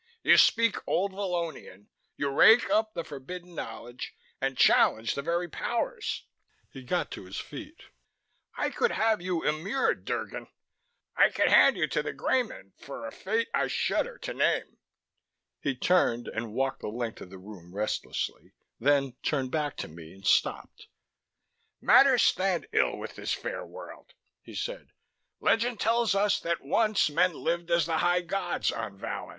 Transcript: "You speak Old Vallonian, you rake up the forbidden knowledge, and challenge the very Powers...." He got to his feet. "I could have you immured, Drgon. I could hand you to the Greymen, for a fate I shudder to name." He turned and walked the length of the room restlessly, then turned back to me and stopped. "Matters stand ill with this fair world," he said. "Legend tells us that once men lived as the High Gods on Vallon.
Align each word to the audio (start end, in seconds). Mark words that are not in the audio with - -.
"You 0.23 0.35
speak 0.37 0.77
Old 0.87 1.11
Vallonian, 1.11 1.85
you 2.17 2.29
rake 2.31 2.67
up 2.71 2.95
the 2.95 3.03
forbidden 3.03 3.53
knowledge, 3.53 4.15
and 4.41 4.57
challenge 4.57 5.13
the 5.13 5.21
very 5.21 5.47
Powers...." 5.47 6.25
He 6.71 6.81
got 6.81 7.11
to 7.11 7.25
his 7.25 7.37
feet. 7.37 7.83
"I 8.57 8.71
could 8.71 8.89
have 8.89 9.21
you 9.21 9.43
immured, 9.45 10.03
Drgon. 10.03 10.47
I 11.15 11.29
could 11.29 11.49
hand 11.49 11.77
you 11.77 11.85
to 11.89 12.01
the 12.01 12.13
Greymen, 12.15 12.71
for 12.79 13.05
a 13.05 13.11
fate 13.11 13.49
I 13.53 13.67
shudder 13.67 14.17
to 14.17 14.33
name." 14.33 14.77
He 15.59 15.75
turned 15.75 16.27
and 16.29 16.51
walked 16.55 16.79
the 16.81 16.87
length 16.87 17.21
of 17.21 17.29
the 17.29 17.37
room 17.37 17.71
restlessly, 17.71 18.53
then 18.79 19.11
turned 19.21 19.51
back 19.51 19.77
to 19.77 19.87
me 19.87 20.13
and 20.13 20.25
stopped. 20.25 20.87
"Matters 21.79 22.23
stand 22.23 22.65
ill 22.71 22.97
with 22.97 23.13
this 23.13 23.33
fair 23.33 23.63
world," 23.67 24.15
he 24.41 24.55
said. 24.55 24.87
"Legend 25.39 25.79
tells 25.79 26.15
us 26.15 26.39
that 26.39 26.61
once 26.63 27.07
men 27.11 27.33
lived 27.35 27.69
as 27.69 27.85
the 27.85 27.99
High 27.99 28.21
Gods 28.21 28.71
on 28.71 28.97
Vallon. 28.97 29.29